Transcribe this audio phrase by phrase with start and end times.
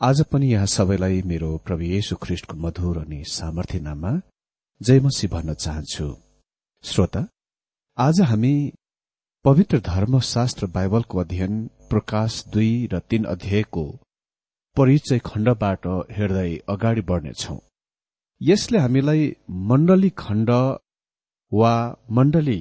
[0.00, 4.10] आज पनि यहाँ सबैलाई मेरो प्रभु येशु ख्रिष्टको मधुर अनि सामर्थ्य नाममा
[4.80, 6.06] जयमसी भन्न चाहन्छु।
[6.84, 7.26] श्रोता
[7.98, 8.52] आज हामी
[9.44, 11.58] पवित्र धर्मशास्त्र बाइबलको अध्ययन
[11.90, 13.84] प्रकाश दुई र तीन अध्यायको
[14.76, 15.86] परिचय खण्डबाट
[16.16, 17.58] हेर्दै अगाडि बढ्नेछौ।
[18.40, 19.32] यसले हामीलाई
[19.70, 20.50] मण्डली खण्ड
[21.52, 21.74] वा
[22.16, 22.60] मण्डली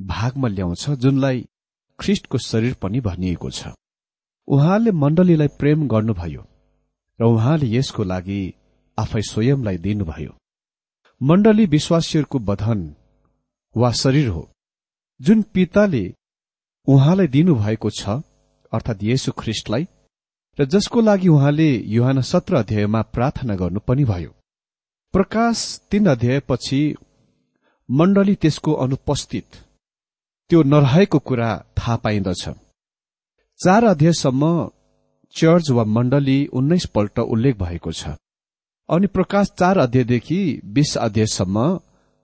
[0.00, 1.46] भागमा ल्याउँछ जुनलाई
[1.98, 3.78] ख्रिष्टको शरीर पनि भनिएको छ।
[4.48, 6.42] उहाँले मण्डलीलाई प्रेम गर्नुभयो
[7.18, 8.40] र उहाँले यसको लागि
[8.98, 10.32] आफै स्वयंलाई दिनुभयो।
[11.20, 12.80] मण्डली विश्वासीहरूको बधन
[13.76, 14.42] वा शरीर हो
[15.20, 16.04] जुन पिताले
[16.88, 18.08] उहाँलाई दिनुभएको छ
[18.72, 19.84] अर्थात् येशु ख्रिष्टलाई
[20.58, 24.30] र जसको लागि उहाँले युहान सत्र अध्यायमा प्रार्थना गर्नु पनि भयो।
[25.14, 25.58] प्रकाश
[25.90, 26.80] तीन अध्यायपछि
[27.88, 29.48] मण्डली त्यसको अनुपस्थित
[30.50, 32.48] त्यो नरहेको कुरा थाहा पाइन्दछ।
[33.60, 34.48] चार अध्यायसम्म
[35.34, 38.08] चर्च वा मण्डली उन्नाइस पल्ट उल्लेख भएको छ।
[38.88, 41.80] अनि प्रकाश चार अध्यायदेखि बीस अध्यायसम्म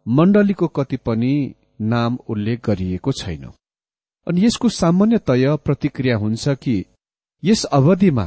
[0.07, 3.51] मण्डलीको कति पनि नाम उल्लेख गरिएको छैन।
[4.27, 6.85] अनि यसको सामान्यतय प्रतिक्रिया हुन्छ कि
[7.43, 8.27] यस अवधिमा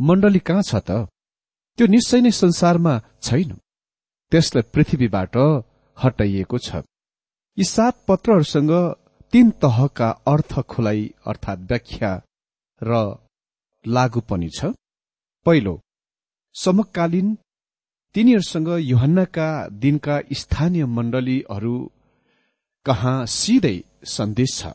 [0.00, 1.08] मण्डली कहाँ छ त?
[1.78, 3.56] त्यो निश्चय नै संसारमा छैन।
[4.32, 5.36] त्यसलाई पृथ्वीबाट
[5.96, 6.84] हटाइएको छ।
[7.58, 8.70] यी सात पत्रहरूसँग
[9.32, 12.12] तीन तहका अर्थ खुलाइ अर्थात् व्याख्या
[12.84, 12.92] र
[13.84, 14.72] लागू पनि छ।
[15.46, 15.74] पहिलो
[16.54, 17.28] समकालीन
[18.14, 19.48] तिनीहरूसँग युहन्नाका
[19.82, 21.76] दिनका स्थानीय मण्डलीहरू
[22.86, 24.72] कहाँ सिधै सन्देश छ।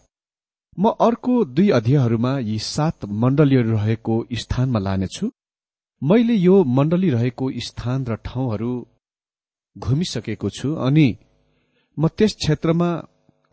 [0.77, 5.25] म अर्को दुई अध्यायहरूमा यी सात मण्डलीहरू रहेको स्थानमा लानेछु।
[6.01, 8.71] मैले यो मण्डली रहेको स्थान र ठाउँहरू
[9.75, 11.07] घुमिसकेको छु अनि
[11.97, 12.89] म त्यस क्षेत्रमा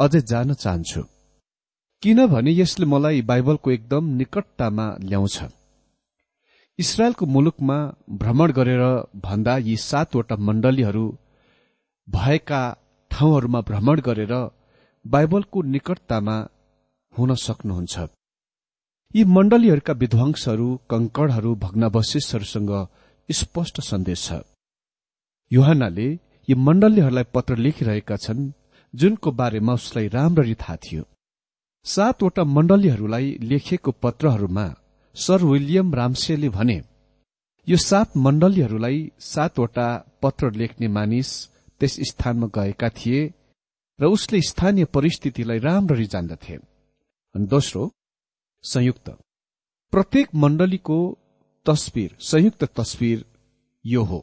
[0.00, 1.02] अझै जान चाहन्छु।
[2.02, 5.36] किनभने यसले मलाई बाइबलको एकदम निकटतामा ल्याउँछ।
[6.78, 7.76] इसरायलको मुलुकमा
[8.20, 8.82] भ्रमण गरेर
[9.24, 11.06] भन्दा यी सातवटा मण्डलीहरू
[12.08, 12.60] भएका
[13.10, 14.34] ठाउँहरूमा भ्रमण गरेर
[15.04, 16.36] बाइबलको निकटतामा
[17.14, 17.94] हुन सक्नुहुन्छ।
[19.14, 22.72] यी मण्डलीहरूका विध्वंसहरू कंकडहरू भग्नावशेषहरूसँग
[23.28, 24.40] स्पष्ट सन्देश छ।
[25.50, 26.08] युहानाले
[26.48, 28.50] यी मण्डलीहरूलाई पत्र लेखिरहेका छन्
[28.94, 31.04] जुनको बारेमा उसलाई राम्ररी थाहा थियो।
[31.86, 34.66] सातवटा मण्डलीहरूलाई लेखिएको पत्रहरूमा
[35.14, 36.78] सर विलियम रामसेले भने
[37.68, 39.88] यो सात मण्डलीहरूलाई सातवटा
[40.22, 41.30] पत्र लेख्ने मानिस
[41.80, 43.20] त्यस स्थानमा गएका थिए
[43.98, 46.54] र उसले स्थानीय परिस्थितिलाई राम्ररी जान्दथे।
[47.34, 47.82] अनि दोस्रो
[48.64, 49.08] संयुक्त।
[49.92, 50.98] प्रत्येक मण्डलीको
[51.66, 53.24] तस्विर संयुक्त तस्विर
[53.84, 54.20] यो हो।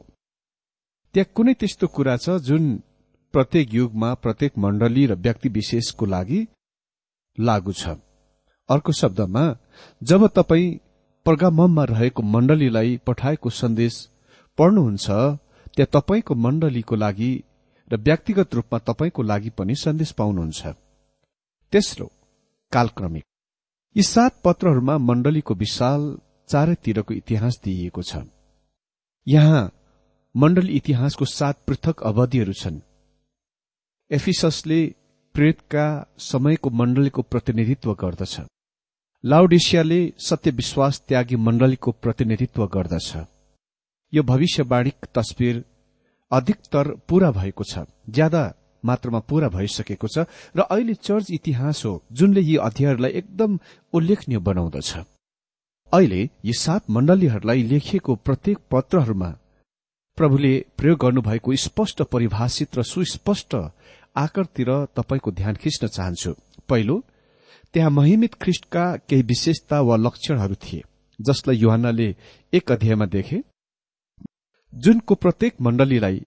[1.14, 2.64] त्यहाँ कुनै त्यस्तो कुरा छ जुन
[3.34, 6.40] प्रत्येक युगमा प्रत्येक मण्डली र व्यक्ति विशेषको लागि
[7.38, 7.96] लागू छ।
[8.68, 9.44] अर्को शब्दमा
[10.02, 10.78] जब तपाईँ
[11.26, 13.94] पर्गामममा रहेको मण्डलीलाई पठाएको सन्देश
[14.58, 15.06] पढ्नुहुन्छ
[15.74, 17.32] त्यहाँ तपाईँको मण्डलीको लागि
[17.90, 20.66] र व्यक्तिगत रूपमा तपाईँको लागि पनि सन्देश पाउनुहुन्छ।
[21.72, 22.06] तेस्रो
[22.72, 23.24] कालक्रमिक।
[23.96, 26.02] यी सात पत्रहरूमा मण्डलीको विशाल
[26.48, 28.24] चारैतिरको इतिहास दिइएको छ।
[29.26, 29.70] यहाँ
[30.34, 32.80] मण्डली इतिहासको सात पृथक अवधिहरू छन्।
[34.10, 34.80] एफिससले
[35.34, 35.84] प्रेतका
[36.20, 38.40] समयको मण्डलीको प्रतिनिधित्व गर्दछ।
[39.24, 43.16] लाउडेसियाले सत्य विश्वास त्यागी मण्डलीको प्रतिनिधित्व गर्दछ।
[44.12, 45.64] यो भविष्यवाणीक तस्विर
[46.30, 48.42] अधिकतर पूरा भएको छ ज्यादा
[48.84, 50.26] मात्रामा पूरा भइसकेको छ
[50.56, 53.58] र अहिले चर्च इतिहास हो जुनले यी अध्यायहरूलाई एकदम
[53.92, 54.94] उल्लेखनीय बनाउँदछ।
[55.92, 59.30] अहिले यी सात मण्डलीहरूलाई लेखिएको प्रत्येक पत्रहरूमा
[60.18, 63.54] प्रभुले प्रयोग गर्नुभएको स्पष्ट परिभाषित र सुस्पष्ट
[64.16, 66.32] आकारतिर तपाईँको ध्यान खिच्न चाहन्छु।
[66.68, 66.96] पहिलो
[67.74, 70.82] त्यहाँ महिमित ख्रिष्टका केही विशेषता वा लक्षणहरू थिए
[71.18, 72.08] जसलाई युहानले
[72.52, 73.40] एक अध्यायमा देखे।
[74.72, 76.20] जुनको प्रत्येक मण्डलीलाई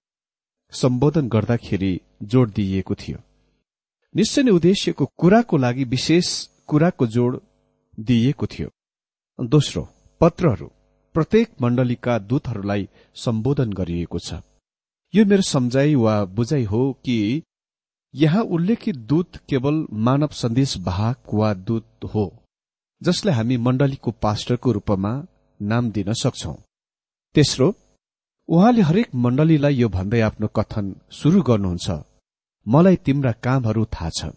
[0.74, 3.17] सम्बोधन गर्दाखेरि जोड दिइएको थियो।
[4.15, 6.27] निश्चय नै उद्देश्यको कुराको लागि विशेष
[6.67, 7.39] कुराको जोड
[7.98, 8.70] दिइएको थियो।
[9.39, 9.88] दोस्रो
[10.22, 10.67] पत्रहरू
[11.15, 14.39] प्रत्येक मण्डलीका दूतहरूलाई सम्बोधन गरिएको छ।
[15.13, 17.17] यो मेरो सम्झाइ वा बुझाइ हो कि
[18.14, 22.26] यहाँ उल्लेखित दूत केवल मानव सन्देश वाहक वा दूत हो
[23.02, 25.12] जसलाई हामी मण्डलीको पास्टरको रूपमा
[25.60, 26.54] नाम दिन सक्छौ।
[27.36, 27.74] तेस्रो
[28.50, 31.88] उहाँले हरेक मण्डलीलाई यो भन्दै आफ्नो कथन शुरू गर्नुहुन्छ।
[32.66, 34.32] मलाई तिम्रा कामहरू थाहा छ।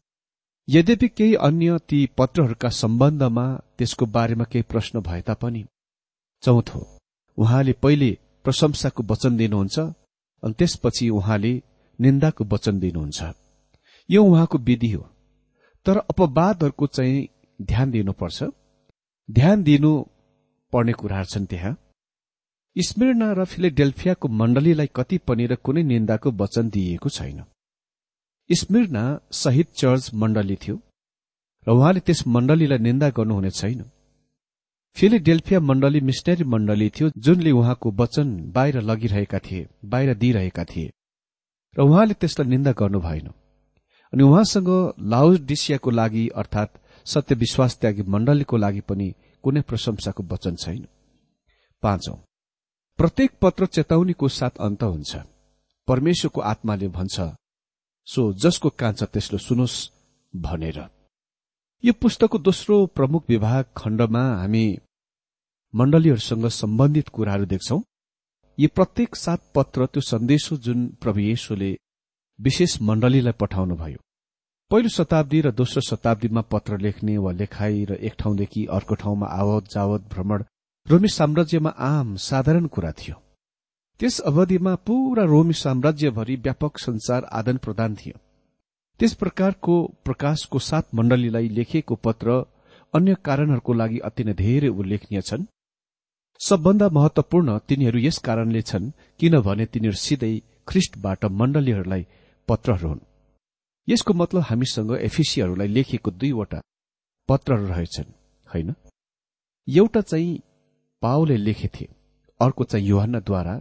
[0.68, 3.46] यद्यपि केही अन्य ती पत्रहरूका सम्बन्धमा
[3.78, 5.64] त्यसको बारेमा केही प्रश्न भए तापनि
[6.42, 6.80] चौथो
[7.38, 8.10] उहाँले पहिले
[8.44, 9.78] प्रशंसाको वचन दिनुहुन्छ
[10.42, 11.52] अनि त्यसपछि उहाँले
[11.98, 13.18] निन्दाको वचन दिनुहुन्छ।
[14.10, 15.02] यो उहाँको विधि हो।
[15.86, 17.28] तर अपवादहरूको चाहिँ
[17.62, 18.42] ध्यान दिनुपर्छ।
[19.30, 19.92] ध्यान दिनु
[20.72, 21.76] पर्ने कुराहरू छन् त्यहाँ।
[22.76, 27.44] स्मिर्ना र फिलेडेल्फियाको मण्डलीलाई कति पनि र कुनै निन्दाको वचन दिइएको छैन।
[28.50, 30.76] स्मिर्ना शहीद चर्च मण्डली थियो
[31.66, 33.84] र उहाँले त्यस मण्डलीलाई निन्दा गर्नुहुने छैन।
[34.96, 40.90] फिलिडेल्फिया मण्डली मिसनरी मण्डली थियो जुनले उहाँको वचन बाहिर लगिरहेका थिए बाहिर दिइरहेका थिए।
[41.76, 43.28] र उहाँले त्यसलाई निन्दा गर्नु भएन
[44.12, 49.14] अनि उहाँसँग लाउडिसियाको लागि अर्थात सत्य विश्वास त्यागी मण्डलीको लागि पनि
[49.44, 50.86] कुनै प्रशंसाको वचन छैन।
[51.82, 52.16] पाँचौं।
[52.98, 55.16] प्रत्येक पत्र चेतावनीको साथ अन्त हुन्छ।
[55.88, 57.20] परमेश्वरको आत्माले भन्छ
[58.06, 59.76] सो जसको कान्छ त्यसले सुनोस्
[60.36, 60.78] भनेर।
[61.84, 64.66] यो पुस्तकको दोस्रो प्रमुख विभाग खण्डमा हामी
[65.74, 67.80] मण्डलीहरूसँग सम्बन्धित कुराहरू देख्छौं।
[68.58, 71.70] यी प्रत्येक सात पत्र त्यो सन्देश हो जुन प्रभु येशुले
[72.40, 73.98] विशेष मण्डलीलाई पठाउनुभयो।
[74.70, 79.64] पहिलो शताब्दी र दोस्रो शताब्दीमा पत्र लेख्ने वा लेखाई र एक ठाउँदेखि अर्को ठाउँमा आवत
[79.74, 80.44] जावत भ्रमण
[80.86, 83.16] रोमी साम्राज्यमा आम साधारण कुरा थियो।
[84.00, 88.16] त्यस अवधिमा पूरा रोमी साम्राज्यभरि व्यापक संचार आदान प्रदान थियो।
[89.00, 92.44] त्यस प्रकारको प्रकाशको सात मण्डलीलाई लेखिएको पत्र
[92.94, 95.44] अन्य कारणहरूको लागि अति नै धेरै उल्लेखनीय छन्।
[96.40, 100.32] सबभन्दा महत्वपूर्ण तिनीहरू यस कारणले छन् किनभने तिनीहरू सिधै
[100.68, 102.06] ख्रिष्टबाट मण्डलीहरूलाई
[102.50, 103.00] पत्रहरू हुन्।
[103.88, 106.60] यसको मतलब हामीसँग एफिसीहरूलाई लेखिएको दुईवटा
[107.28, 108.12] पत्रहरू रहेछन्
[108.46, 108.74] होइन?
[109.68, 110.40] एउटा चाहिँ
[111.02, 111.88] पाओले लेखेथे
[112.40, 113.54] अर्को चाहिँ युहानद्वारा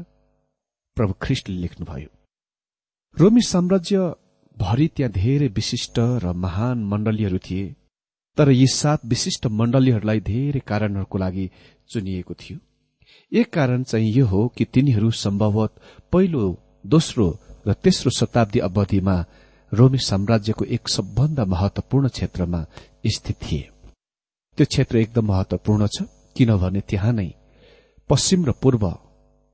[0.98, 2.10] प्रभु ख्रिष्टले लेख्नुभयो।
[3.18, 3.98] रोमी साम्राज्य
[4.58, 7.66] भरि त्यहाँ धेरै विशिष्ट र महान मण्डलीहरू थिए
[8.38, 11.46] तर यी सात विशिष्ट मण्डलीहरूलाई धेरै कारणहरूको लागि
[11.90, 12.58] चुनिएको थियो।
[13.32, 15.72] एक कारण चाहिँ यो हो कि तिनीहरू सम्भवत
[16.12, 16.44] पहिलो
[16.86, 17.28] दोस्रो
[17.70, 19.16] र तेस्रो शताब्दी अवधिमा
[19.72, 22.62] रोमी साम्राज्यको एक सबभन्दा महत्वपूर्ण क्षेत्रमा
[23.08, 23.70] स्थित थिए।
[24.58, 26.04] त्यो क्षेत्र एकदम महत्वपूर्ण छ
[26.36, 27.30] किनभने त्यहाँ नै
[28.10, 28.84] पश्चिम र पूर्व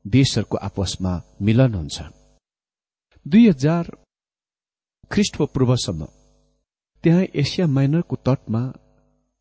[0.05, 1.97] देशहरूको आपसमा मिलन हुन्छ।
[3.25, 3.91] दुई हजार
[5.11, 6.07] ख्रिष्ट पूर्वसम्म
[7.03, 8.61] त्यहाँ एसिया माइनरको तटमा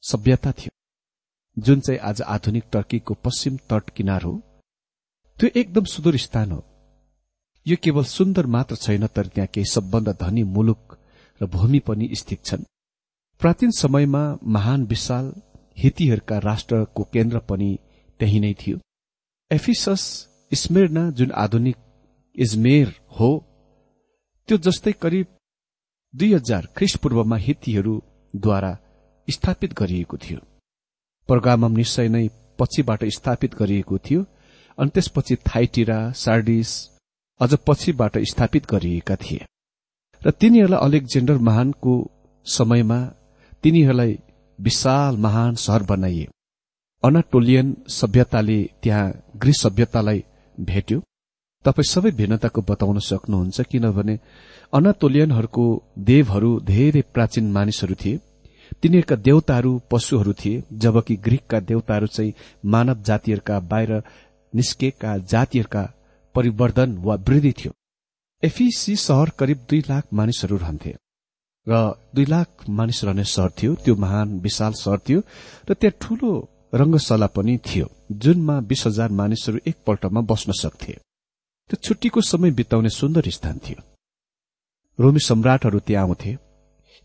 [0.02, 0.72] सभ्यता थियो।
[1.56, 4.34] जुन चाहिँ आज आधुनिक टर्कीको पश्चिम तट किनार हो
[5.38, 6.60] त्यो एकदम सुदूर स्थान हो।
[7.66, 10.98] यो केवल सुन्दर मात्र छैन तर त्यहाँ केही सबभन्दा धनी मुलुक
[11.40, 12.64] र भूमि पनि स्थित छन्।
[13.40, 15.32] प्राचीन समयमा महान विशाल
[15.78, 17.78] हितीहरूका राष्ट्रको केन्द्र पनि
[18.20, 18.78] त्यही नै थियो।
[19.50, 20.04] एफिसस
[20.52, 21.76] स्मेर्ना जुन आधुनिक
[22.36, 23.30] इजमेर हो
[24.48, 25.26] त्यो जस्तै करिब
[26.14, 28.72] दुई हजार ख्रिस्टपूर्वमा हितीहरूद्वारा
[29.28, 30.38] स्थापित गरिएको थियो।
[31.28, 32.28] पर्गामम निश्चय नै
[32.58, 34.24] पछिबाट स्थापित गरिएको थियो
[34.78, 36.70] अनि त्यसपछि थाइटिरा सार्डिस
[37.44, 39.46] अझ पछिबाट स्थापित गरिएका थिए।
[40.22, 41.92] र तिनीहरूलाई अलेक्जेन्डर महानको
[42.46, 42.98] समयमा
[43.64, 44.18] तिनीहरूलाई
[44.58, 46.26] विशाल महान सहर बनाइए।
[47.02, 50.24] अनाटोलियन सभ्यताले त्यहाँ ग्रिस सभ्यतालाई
[50.58, 50.98] भेट्यो।
[51.64, 54.14] तपाईँ सबै भिन्नताको बताउन सक्नुहुन्छ किनभने
[54.72, 55.64] अनातोलियनहरूको
[56.10, 58.20] देवहरू धेरै प्राचीन मानिसहरू थिए।
[58.82, 62.32] तिनीहरूका देवताहरू पशुहरू थिए जबकि ग्रीकका देवताहरू चाहिँ
[62.64, 63.92] मानव जातिहरूका बाहिर
[64.52, 65.82] निस्केका जातिहरूका
[66.34, 67.72] परिवर्धन वा वृद्धि थियो।
[68.42, 70.94] एफिसी सहर करिब दुई लाख मानिसहरू रहन्थे
[71.66, 71.76] र
[72.14, 75.20] दुई लाख मानिस रहने सहर थियो त्यो महान विशाल सहर थियो
[75.70, 76.30] र त्यहाँ ठूलो
[76.74, 80.92] रंगशाला पनि थियो जुनमा बीस हजार मानिसहरू एकपल्टमा बस्न सक्थे।
[81.70, 83.82] त्यो छुट्टीको समय बिताउने सुन्दर स्थान थियो।
[84.98, 86.36] रोमी सम्राटहरू त्यहाँ आउँथे।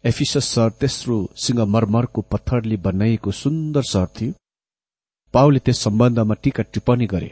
[0.03, 4.33] एफिसस सहर तेस्रो सिंहमरमरको पत्थरले बनाइएको सुन्दर सहर थियो।
[5.33, 7.31] पाउले त्यस सम्बन्धमा टीका टिप्पणी गरे।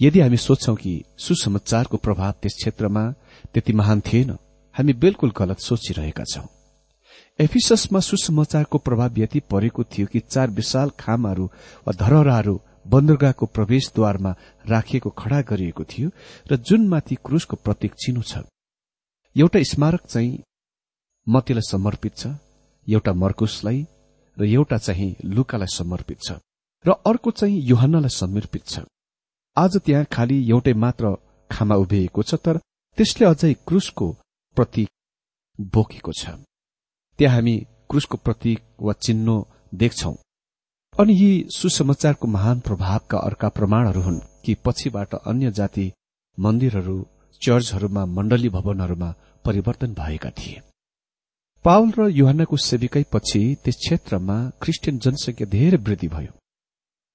[0.00, 3.04] यदि हामी सोच्छौं कि सुसमाचारको प्रभाव त्यस क्षेत्रमा
[3.52, 4.30] त्यति महान थिएन
[4.74, 6.46] हामी बिल्कुल गलत सोचिरहेका छौं।
[7.38, 11.46] एफिससमा सुसमाचारको प्रभाव यति परेको थियो कि चार विशाल खामहरू
[11.86, 14.34] वा धरहराहरू बन्दरगाहको प्रवेशद्वारमा
[14.68, 16.10] राखिएको खड़ा गरिएको थियो
[16.50, 18.42] र जुनमाथि क्रुसको प्रतीक चिनो छ।
[19.36, 20.42] एउटा स्मारक चाहिँ
[21.26, 22.34] मतीलाई समर्पित छ
[22.86, 23.86] एउटा मर्कुसलाई
[24.36, 26.40] र एउटा चाहिँ लुकालाई समर्पित छ
[26.84, 28.80] र अर्को चाहिँ युहन्नालाई समर्पित छ।
[29.56, 31.08] आज त्यहाँ खालि एउटै मात्र
[31.50, 32.56] खामा उभिएको छ तर
[32.98, 34.06] त्यसले अझै क्रुसको
[34.56, 34.88] प्रतीक
[35.58, 36.30] बोकेको छ।
[37.18, 37.56] त्यहाँ हामी
[37.90, 39.44] क्रुसको प्रतीक वा चिन्ह
[39.74, 40.12] देख्छौ।
[40.94, 45.86] अनि यी सुसमाचारको महान प्रभावका अर्का प्रमाणहरू हुन् कि पछिबाट अन्य जाति
[46.38, 46.98] मन्दिरहरू
[47.42, 50.60] चर्चहरूमा मण्डली भवनहरूमा परिवर्तन भएका थिए।
[51.64, 56.32] पावल र युहन्नाको सेविकै पछि त्यस क्षेत्रमा क्रिस्चियन जनसंख्या धेरै वृद्धि भयो।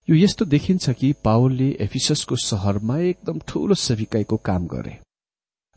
[0.08, 4.92] यो यस्तो देखिन्छ कि पावलले एफिससको शहरमा एकदम ठूलो सेविकाईको काम गरे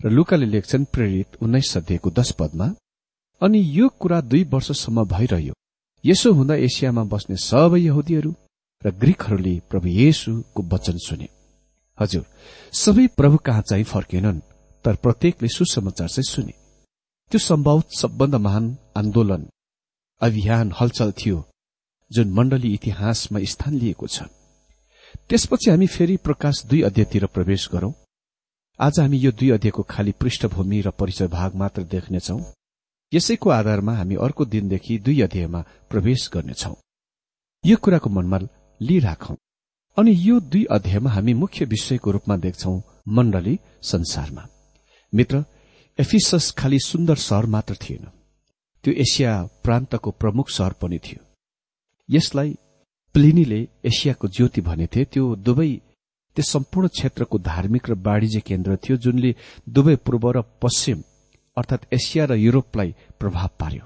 [0.01, 2.69] र लुकाले लेख्छन् प्रेरित उन्नाइस सध्यको दश पदमा
[3.41, 5.55] अनि यो कुरा दुई वर्षसम्म भइरह्यो।
[6.05, 8.33] यसो हुँदा एसियामा बस्ने सबै यहुदीहरू
[8.83, 11.29] र ग्रीकहरूले प्रभु येशुको वचन सुने।
[11.99, 12.25] हजुर
[12.75, 14.41] सबै प्रभु कहाँ चाहिँ फर्केनन्
[14.85, 16.55] तर प्रत्येकले सुसमाचार चाहिँ सुने।
[17.33, 19.47] त्यो सम्भव सबभन्दा महान आन्दोलन
[20.21, 21.45] अभियान हलचल थियो।
[22.13, 24.23] जुन मण्डली इतिहासमा स्थान लिएको छ।
[25.29, 27.93] त्यसपछि हामी फेरि प्रकाश दुई अध्यायतिर प्रवेश गरौं।
[28.81, 32.41] आज हामी यो दुई अध्यायको खाली पृष्ठभूमि र परिचय भाग मात्र देख्नेछौ।
[33.15, 36.75] यसैको आधारमा हामी अर्को दिनदेखि दुई अध्यायमा प्रवेश गर्नेछौ।
[37.67, 38.39] यो कुराको मनमा
[38.81, 39.37] लिइराखौं।
[39.99, 44.49] अनि यो दुई अध्यायमा हामी मुख्य विषयको रूपमा देख्छौ मण्डली संसारमा।
[45.15, 45.45] मित्र
[45.99, 48.07] एफिसस खालि सुन्दर सहर मात्र थिएन।
[48.85, 51.30] त्यो एसिया प्रान्तको प्रमुख सहर पनि थियो।
[52.11, 52.57] यसलाई
[53.15, 55.71] प्लिनीले एसियाको ज्योति भनेथे। त्यो दुवै
[56.37, 59.35] त्यस सम्पूर्ण क्षेत्रको धार्मिक र वाणिज्य केन्द्र थियो जुनले
[59.69, 61.03] दुवै पूर्व र पश्चिम
[61.57, 63.85] अर्थात एसिया र युरोपलाई प्रभाव पार्यो।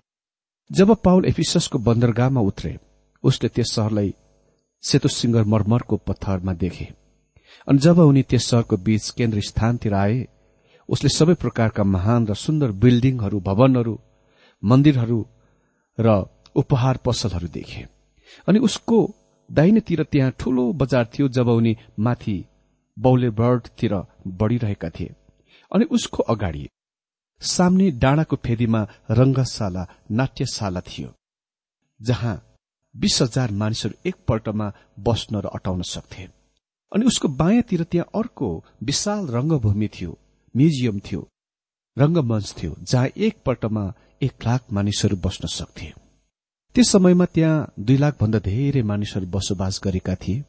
[0.70, 2.78] जब पाउल एफिससको बन्दरगाहमा उत्रे
[3.24, 4.14] उसले त्यस सहरलाई
[4.82, 6.84] सेतो सिंगर मरमरको पत्थरमा देखे।
[7.68, 10.16] अनि जब उनी त्यस सहरको बीच केन्द्र स्थानतिर आए
[10.88, 13.94] उसले सबै प्रकारका महान र सुन्दर बिल्डिङहरू भवनहरू
[14.62, 15.18] मन्दिरहरू
[15.98, 16.08] र
[16.56, 17.93] उपहार पसलहरू देखे।
[18.48, 18.98] अनि उसको
[19.50, 22.44] दाहिनेतिर त्यहाँ ठूलो बजार थियो जब उनी माथि
[22.96, 23.94] बौले बर्डतिर
[24.26, 25.14] बढ़िरहेका थिए।
[25.72, 26.68] अनि उसको अगाडि
[27.42, 31.08] सामने डाँडाको फेदीमा रंगशाला नाट्यशाला थियो
[32.00, 32.34] जहाँ
[32.94, 36.28] बीस हजार मानिसहरू एकपल्टमा बस्न र अटाउन सक्थे।
[36.92, 38.48] अनि उसको बायाँतिर त्यहाँ अर्को
[38.82, 40.18] विशाल रंगभूमि थियो
[40.54, 41.28] म्युजियम थियो
[41.96, 43.92] रंगमञ्च थियो जहाँ एकपल्टमा
[44.22, 45.92] एक लाख मानिसहरू बस्न सक्थे।
[46.74, 50.42] त्यस समयमा त्यहाँ दुई लाख भन्दा धेरै मानिसहरू बसोबास गरेका थिए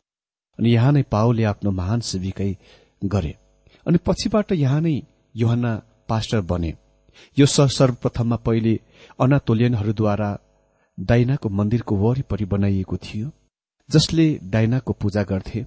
[0.59, 2.51] अनि यहाँ नै पाओले आफ्नो महान सेविकै
[3.05, 3.33] गरे।
[3.85, 4.93] अनि पछिबाट यहाँ नै
[5.35, 5.71] योहन्ना
[6.09, 6.71] पास्टर बने।
[7.37, 8.73] यो सर्वप्रथममा पहिले
[9.19, 10.29] अनातोलियनहरूद्वारा
[10.97, 13.29] डाइनाको मन्दिरको वरिपरि बनाइएको थियो
[13.89, 15.65] जसले डाइनाको पूजा गर्थे।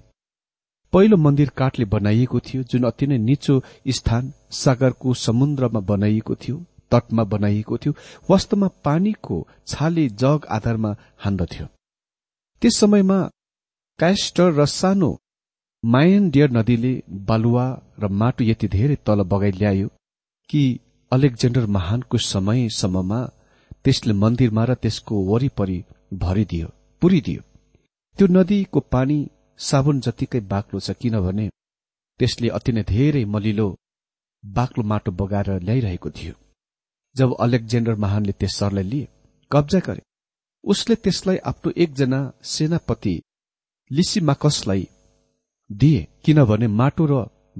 [0.93, 3.55] पहिलो मन्दिर काठले बनाइएको थियो जुन अति नै निचो
[3.95, 6.57] स्थान सागरको समुद्रमा बनाइएको थियो।
[6.91, 7.93] तटमा बनाइएको थियो।
[8.29, 9.35] वास्तवमा पानीको
[9.67, 10.91] छाले जग आधारमा
[11.23, 11.65] हान्दथ्यो
[12.61, 13.19] त्यस समयमा
[13.99, 15.11] कास्टर र सानो
[15.83, 16.93] मायन डियर नदीले
[17.27, 17.65] बालुवा
[17.99, 19.87] र माटो यति धेरै तल बगाइ ल्यायो
[20.49, 20.63] कि
[21.11, 23.19] अलेक्जेन्डर महानको समयसम्ममा
[23.83, 25.77] त्यसले मन्दिरमा र त्यसको वरिपरि
[26.23, 26.67] भरिदियो
[27.01, 27.41] पुरिदियो।
[28.19, 29.17] त्यो नदीको पानी
[29.59, 31.45] साबुन जतिकै बाक्लो छ किनभने
[32.19, 33.67] त्यसले अति नै धेरै मलिलो
[34.43, 36.33] बाक्लो माटो बगाएर ल्याइरहेको थियो।
[37.19, 39.07] जब अलेक्जेन्डर महानले त्यस सहरलाई लिए
[39.51, 40.01] कब्जा गरे।
[40.63, 43.15] उसले त्यसलाई आफ्नो एकजना सेनापति
[43.91, 44.87] लिसिमाकसलाई
[45.69, 47.13] दिए किनभने माटो र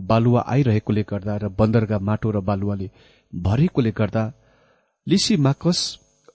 [0.09, 2.89] बालुवा आइरहेकोले गर्दा र बन्दरगाह माटो र बालुवाले
[3.33, 4.23] भरेकोले गर्दा
[5.07, 5.79] लिसिमाकस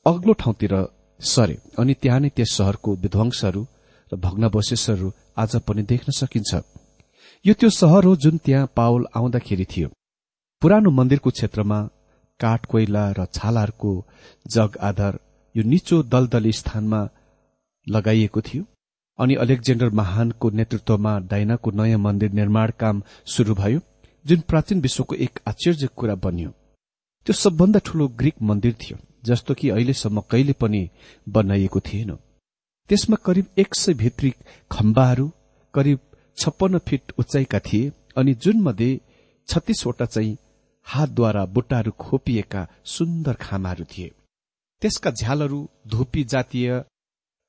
[0.06, 0.74] अग्लो ठाउँतिर
[1.20, 3.62] सरे अनि त्यहाँ नै त्यस सहरको विध्वंसहरू
[4.12, 6.52] र भग्नावशेषहरू आज पनि देख्न सकिन्छ।
[7.44, 9.88] यो त्यो सहर हो जुन त्यहाँ पावल आउँदाखेरि थियो।
[10.62, 11.78] पुरानो मन्दिरको क्षेत्रमा
[12.40, 13.92] काठ कोइला र छालाहरूको
[14.46, 15.18] जग आधार
[15.54, 17.00] यो निचो दलदली स्थानमा
[17.86, 18.64] लगाइएको थियो।
[19.18, 23.80] अनि अलेक्जेन्डर महानको नेतृत्वमा डाइनाको नयाँ मन्दिर निर्माण काम शुरू भयो
[24.24, 26.50] जुन प्राचीन विश्वको एक आश्चर्य कुरा बन्यो।
[27.26, 30.88] त्यो सबभन्दा ठूलो ग्रीक मन्दिर थियो जस्तो कि अहिलेसम्म कहिले पनि
[31.26, 32.10] बनाइएको थिएन।
[32.90, 34.32] त्यसमा करिब एक सय भित्री
[34.70, 35.30] खम्बाहरू
[35.74, 35.98] करिब
[36.38, 39.00] छप्पन्न फिट उचाइका थिए अनि जुन मध्ये
[39.48, 40.36] छत्तीसवटा चाहिँ
[40.86, 44.10] हातद्वारा बुट्टाहरू खोपिएका सुन्दर खामाहरू थिए।
[44.82, 46.78] त्यसका झ्यालहरू धुपी जातीय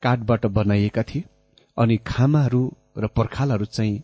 [0.04, 1.24] काठबाट बनाइएका थिए
[1.78, 2.62] अनि खामाहरू
[2.98, 4.04] र पर्खालहरू चाहिँ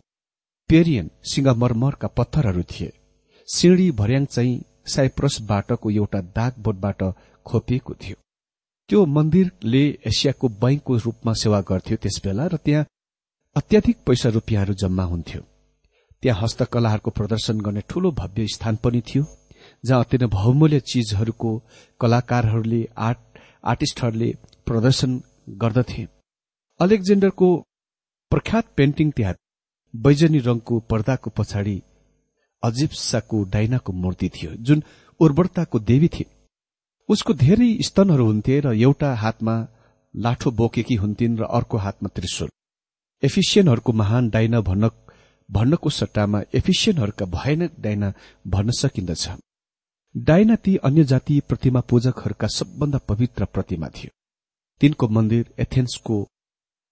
[0.70, 2.92] पेरियन सिंगमरमरका पत्थरहरू थिए।
[3.48, 7.04] सिँढी भर्याङ चाहिँ साइप्रस बाटको एउटा दाग बोटबाट
[7.46, 8.18] खोपिएको थियो।
[8.90, 12.86] त्यो मन्दिरले एसियाको बैंकको रूपमा सेवा गर्थ्यो त्यसबेला र त्यहाँ
[13.56, 15.42] अत्याधिक पैसा रुपियाँहरू जम्मा हुन्थ्यो।
[16.24, 19.24] त्यहाँ हस्तकलाहरूको प्रदर्शन गर्ने ठूलो भव्य स्थान पनि थियो
[19.86, 21.52] जहाँ अति नै बहुमूल्य चीजहरूको
[22.02, 23.20] कलाकारहरूले आर्ट
[23.64, 24.30] आर्टिस्टहरूले
[24.68, 25.22] प्रदर्शन
[25.62, 26.08] गर्दथे।
[26.80, 27.48] अलेक्जेन्डरको
[28.32, 29.36] प्रख्यात पेन्टिङ त्यहाँ
[29.94, 31.78] बैजनी रंगको पर्दाको पछाडि
[32.64, 34.84] अजिप्साको डाइनाको मूर्ति थियो जुन
[35.20, 36.32] उर्वरताको देवी थिए।
[37.10, 39.56] उसको धेरै स्तनहरू हुन्थे र एउटा हातमा
[40.14, 42.50] लाठो बोकेकी हुन्थिन् र अर्को हातमा त्रिशूल।
[43.24, 44.90] एफिसियनहरूको महान डाइना भन्न
[45.52, 48.14] भन्नको सट्टामा एफिसियनहरूका भयानक डाइना
[48.48, 49.30] भन्न सकिन्दछ।
[50.16, 54.12] डाइना ती अन्य जाति प्रतिमा पूजकहरूका सबभन्दा पवित्र प्रतिमा थियो।
[54.82, 56.16] तिनको मन्दिर एथेन्सको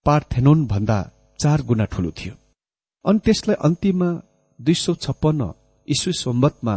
[0.05, 0.97] पार्थेनोन भन्दा
[1.39, 2.33] चार गुणा ठूलो थियो।
[3.05, 4.09] अनि त्यसलाई अन्तिममा
[4.59, 5.53] दुई सौ छप्पन्न
[5.87, 6.75] ईस्वी सम्बतमा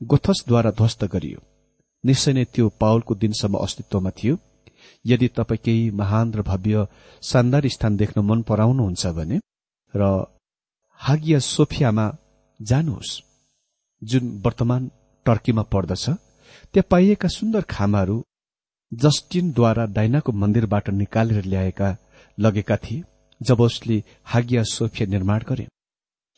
[0.00, 1.40] गोथसद्वारा ध्वस्त गरियो।
[2.04, 4.38] निश्चय नै त्यो पावलको दिनसम्म अस्तित्वमा थियो।
[5.06, 6.86] यदि तपाईँ केही महान र भव्य
[7.22, 9.40] शानदार स्थान देख्न मन पराउनुहुन्छ भने
[9.94, 10.02] र
[11.00, 12.06] हागिया सोफियामा
[12.60, 13.20] जानुहोस्
[14.02, 14.90] जुन वर्तमान
[15.26, 16.04] टर्कीमा पर्दछ।
[16.74, 18.16] त्यहाँ पाइएका सुन्दर खामाहरू
[18.92, 21.96] जस्टिनद्वारा डाइनाको मन्दिरबाट निकालेर ल्याएका
[22.38, 23.02] लगेका थिए
[23.40, 25.66] जब उसले हागिया सोफिया निर्माण गरे।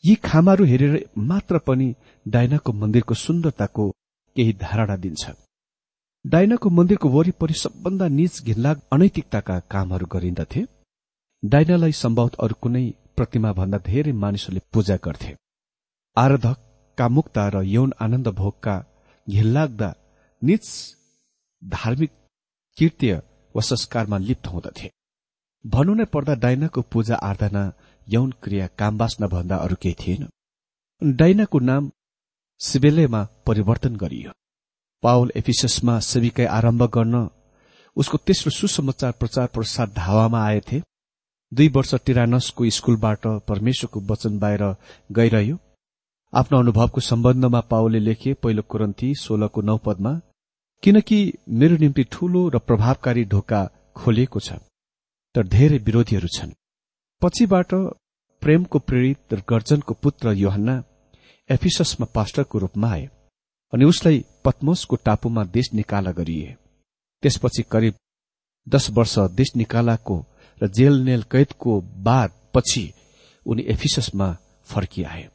[0.05, 0.95] यी खामाहरू हेरेर
[1.31, 1.89] मात्र पनि
[2.27, 3.89] डाइनाको मन्दिरको सुन्दरताको
[4.37, 5.31] केही धारणा दिन्छ।
[6.25, 10.67] डाइनाको मन्दिरको वरिपरि सबभन्दा निज घिनलाग अनैतिकताका कामहरू गरिन्दथे
[11.43, 12.87] डाइनालाई सम्भवत अरू कुनै
[13.17, 15.33] प्रतिमा भन्दा धेरै मानिसहरूले पूजा गर्थे।
[16.17, 16.59] आराधक
[16.99, 18.75] कामुकता र यौन आनन्द भोगका
[19.27, 19.91] घिनलाग्दा
[20.43, 20.67] निज
[21.63, 22.11] धार्मिक
[22.79, 23.23] कृत्य
[23.55, 24.91] वा संस्कारमा लिप्त हुँदथे।
[25.65, 27.65] भन्नु नै पर्दा डाइनाको पूजा आराधना
[28.07, 30.23] यौन क्रिया काम बाँच्न भन्दा अरू केही थिएन।
[31.03, 31.91] डाइनाको नाम
[32.61, 34.31] सिबेलेमा परिवर्तन गरियो।
[35.03, 37.29] पावल एफिससमा सेविकाई आरम्भ गर्न
[37.97, 40.79] उसको तेस्रो सुसमाचार प्रचार प्रसार धावामा आएथे।
[41.53, 44.63] दुई वर्ष टिरानसको स्कूलबाट परमेश्वरको वचन बाहिर
[45.13, 45.57] गइरह्यो।
[46.33, 50.13] आफ्नो अनुभवको सम्बन्धमा पावलले लेखे पहिलो कुरन्ती सोह्रको नौ पदमा
[50.83, 51.19] किनकि
[51.51, 53.61] मेरो निम्ति ठूलो र प्रभावकारी ढोका
[53.97, 54.59] खोलिएको छ
[55.35, 56.53] तर धेरै विरोधीहरू छन्।
[57.23, 57.75] पछिबाट
[58.43, 60.83] प्रेमको प्रेरित र गर्जनको पुत्र योहन्ना
[61.51, 63.09] एफिससमा पास्टरको रूपमा आए
[63.73, 66.57] अनि उसलाई पद्मोसको टापुमा देश निकाला गरिए।
[67.23, 67.95] त्यसपछि करिब
[68.67, 70.25] दश वर्ष देश निकालाको
[70.61, 72.85] र जेल नेल कैदको बाद पछि
[73.47, 74.29] उनी एफिससमा
[74.69, 75.29] फर्किआए।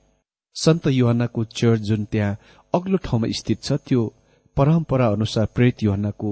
[0.55, 2.37] सन्त युहन्नाको चर्च जुन त्यहाँ
[2.73, 4.01] अग्लो ठाउँमा स्थित छ त्यो
[4.57, 6.31] परम्परा अनुसार प्रेरित युहन्नाको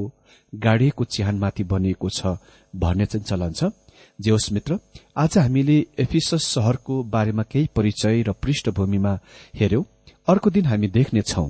[0.54, 2.38] गाडिएको चिहानमाथि बनिएको छ
[2.73, 3.71] भन्ने चाहिँ चलन छ।
[4.19, 4.78] जे होस् मित्र
[5.17, 9.13] आज हामीले एफिसस शहरको बारेमा केही परिचय र पृष्ठभूमिमा
[9.56, 9.84] हेर्यौं
[10.28, 11.49] अर्को दिन हामी देख्नेछौ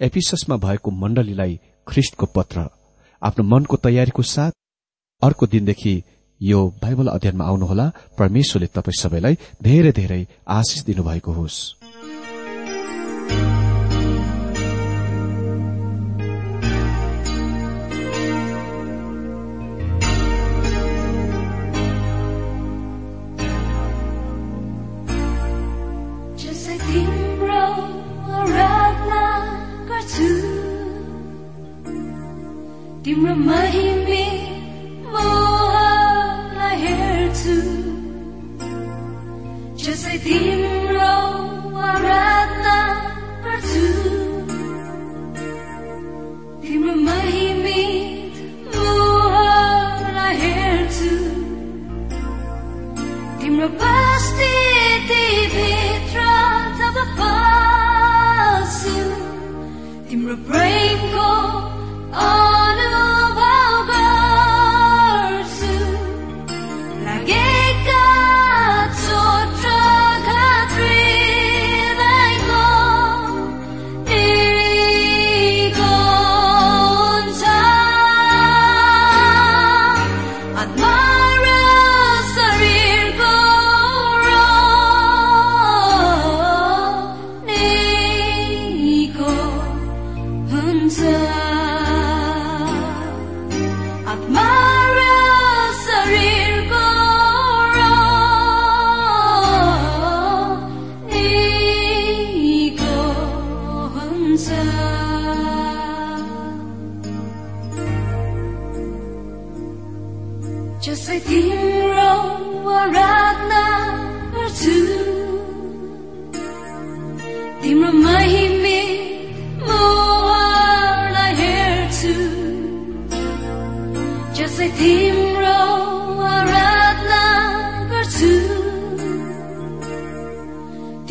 [0.00, 2.68] एफिससमा भएको मण्डलीलाई ख्रिष्टको पत्र।
[3.22, 4.52] आफ्नो मनको तयारीको साथ
[5.22, 5.94] अर्को दिनदेखि
[6.40, 7.86] यो बाइबल अध्ययनमा आउनुहोला।
[8.18, 11.58] परमेश्वरले तपाईँ सबैलाई धेरै धेरै आशिष दिनुभएको होस्।
[33.04, 34.29] तिम्रो महिमे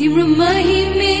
[0.00, 1.20] di rumah ini